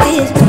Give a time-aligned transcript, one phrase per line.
[0.00, 0.39] this.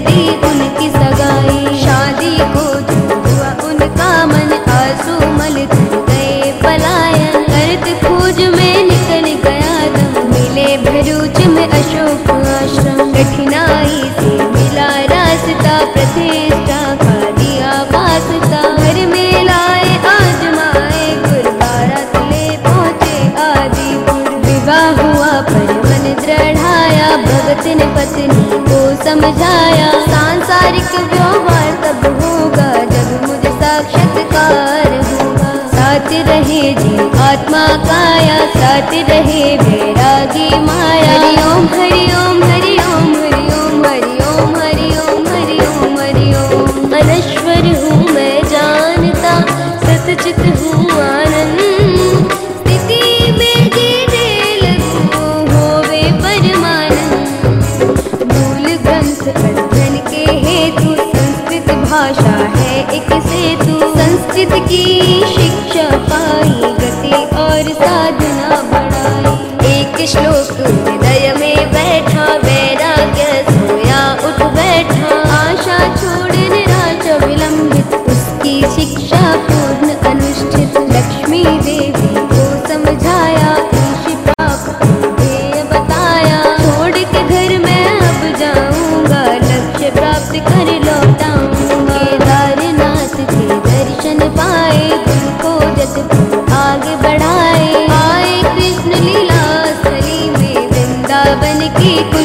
[0.00, 2.66] दी उनकी सगाई। शादी को
[3.22, 10.68] हुआ उनका मन, आँसू मल धर गए पलायन। अर्थ खोज में निकल गया दम, मिले
[10.84, 19.96] भरूच में अशोक आश्रम। कठिनाई से मिला रास्ता, प्रतिष्ठा का दिया वास्ता। घर में लाए
[20.10, 23.16] आजमाए गुरुद्वारा तले पहुँचे
[23.46, 28.57] आदिपुर। विवाह हुआ पर मन दृढ़ाया, भगत ने पत्नी
[29.04, 36.96] समझाया। सांसारिक व्यवहार तब होगा, जब मुझे साक्षात्कार होगा। साथ रहे जी,
[37.28, 40.77] आत्मा काया, साथ रहे बैरागी माँ।
[64.38, 65.47] जिद की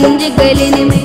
[0.00, 0.99] şimdi galenim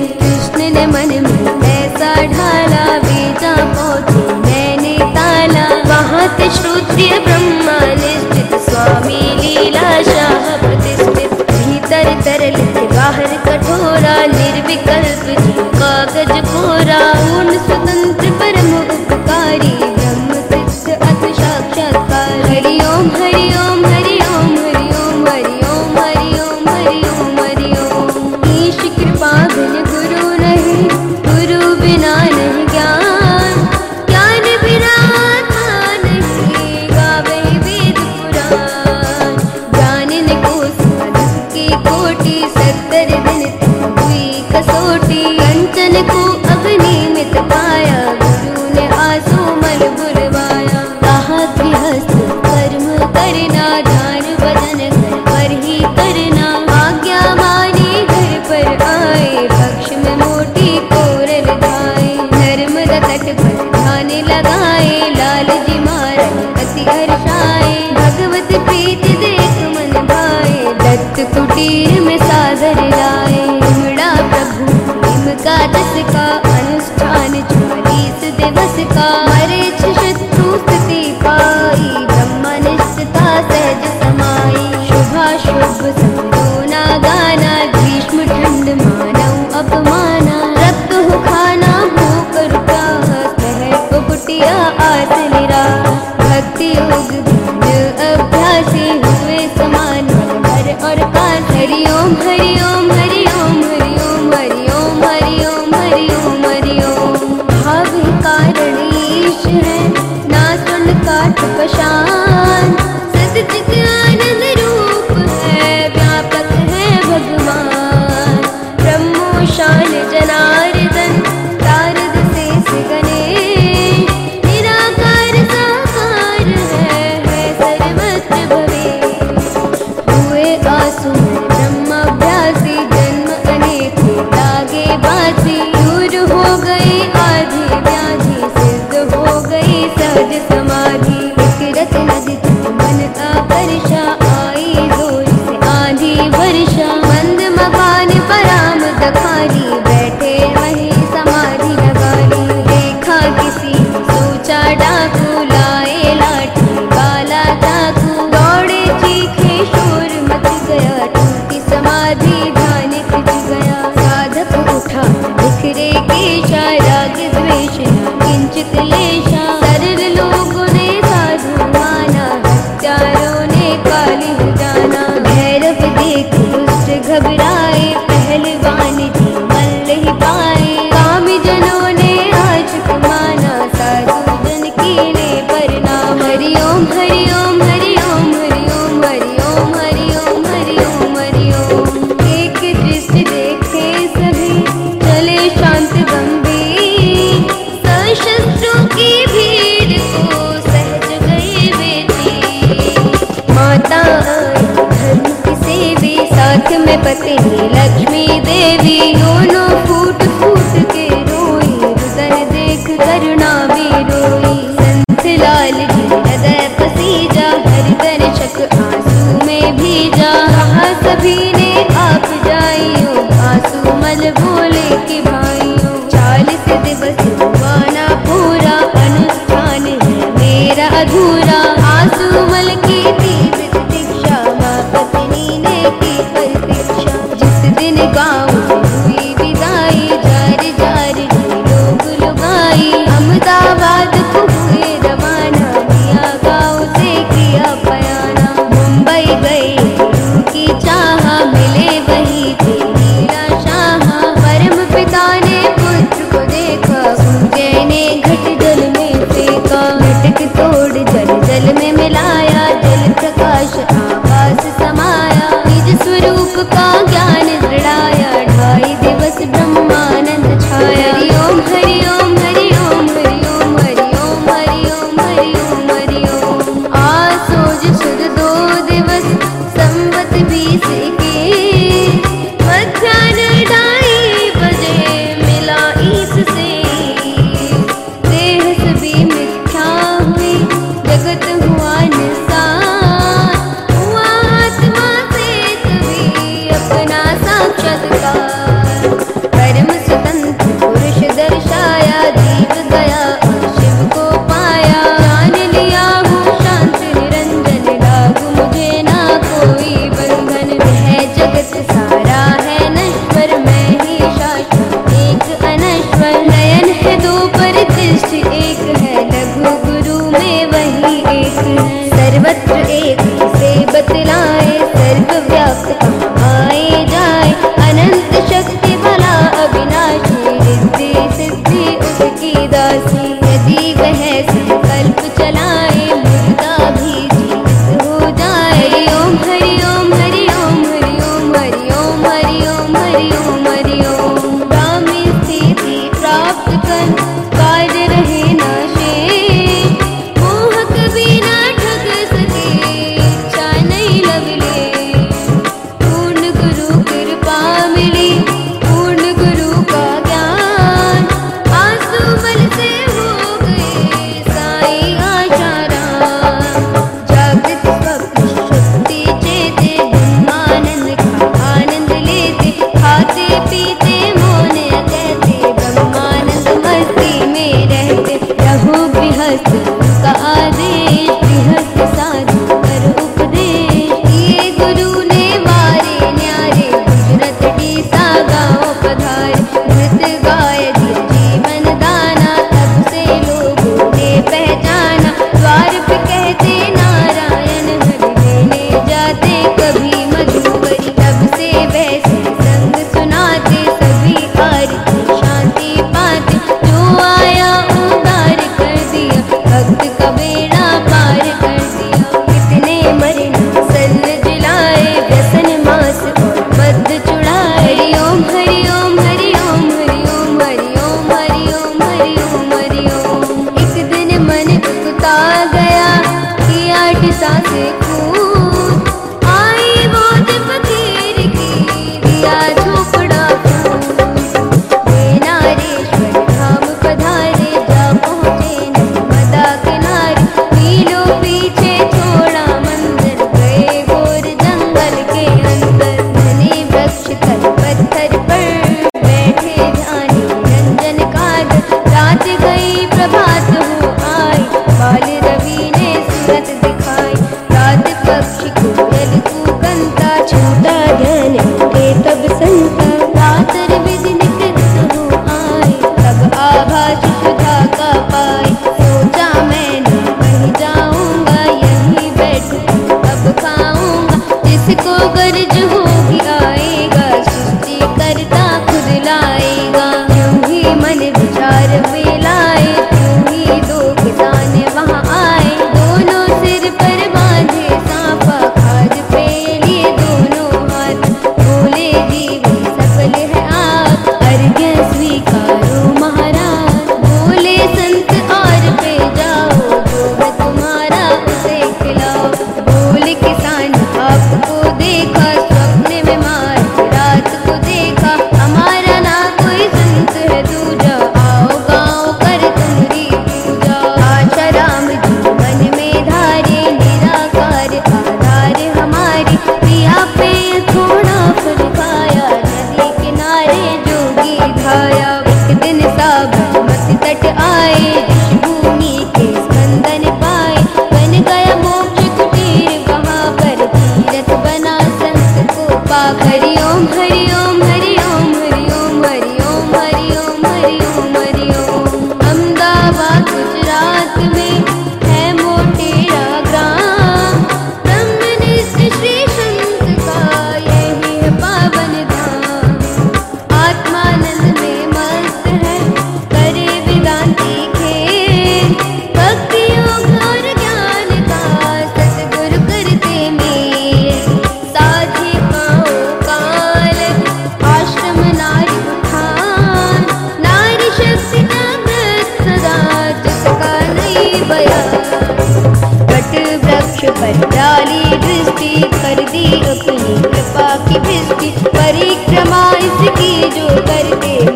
[577.45, 584.74] पर डाली दृष्टि कर दी अपनी कृपा की दृष्टि। परिक्रमा इसकी जो करते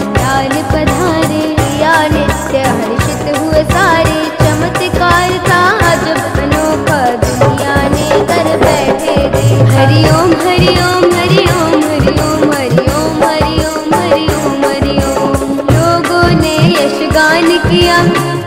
[0.00, 1.44] ज्ञान पधारे
[1.82, 5.62] या नित्य हर्षित हुए सारे। चमत्कार था
[6.42, 12.74] अनोखा दुनिया ने कर बैठे रे। हरि ओम हरि ओम हरि ओम हरि
[14.40, 14.96] ओम हरि
[15.70, 16.98] लोगों ने यश
[17.68, 18.02] किया,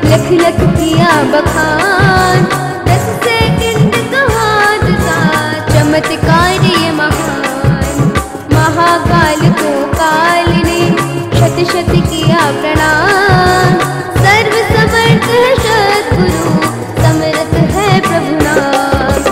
[0.06, 2.73] लख लख किया बखान।
[12.24, 13.80] किया प्रणाम।
[14.18, 16.52] सर्व समर्थ है सतगुरु
[17.00, 19.26] समर्थ है प्रभु नाम।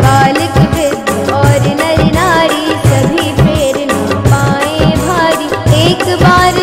[0.00, 5.48] बालक वृद्ध और नर नारी, सभी प्रेरणा पाए भारी।
[5.80, 6.60] एक बार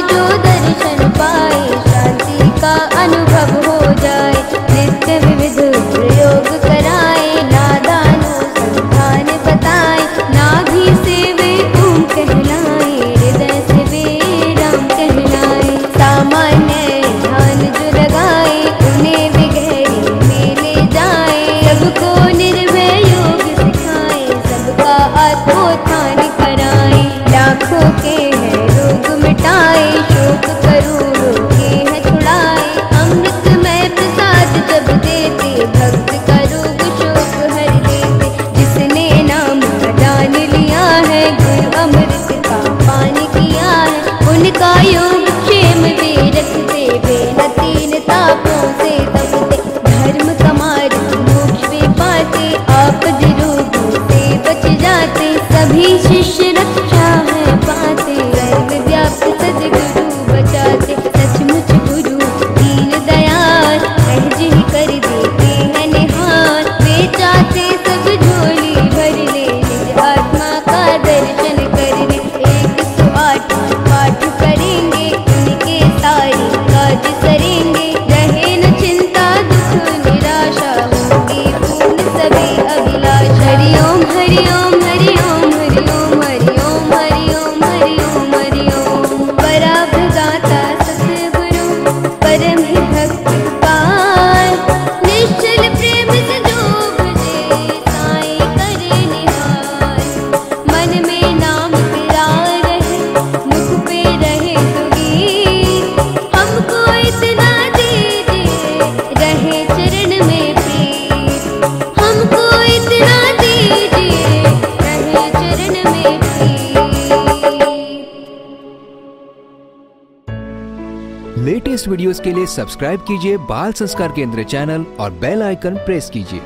[122.51, 126.41] सब्सक्राइब कीजिए बाल संस्कार केंद्र चैनल और बेल आइकन प्रेस कीजिए।